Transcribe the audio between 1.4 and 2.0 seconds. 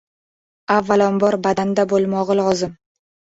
badanda